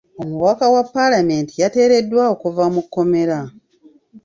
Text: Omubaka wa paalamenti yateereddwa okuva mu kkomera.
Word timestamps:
Omubaka 0.21 0.65
wa 0.73 0.83
paalamenti 0.93 1.53
yateereddwa 1.61 2.21
okuva 2.33 2.65
mu 2.73 2.81
kkomera. 2.85 3.39